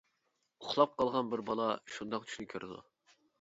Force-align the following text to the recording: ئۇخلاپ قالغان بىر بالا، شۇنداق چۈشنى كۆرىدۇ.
ئۇخلاپ 0.63 0.95
قالغان 1.01 1.29
بىر 1.33 1.43
بالا، 1.51 1.67
شۇنداق 1.97 2.27
چۈشنى 2.31 2.49
كۆرىدۇ. 2.55 2.81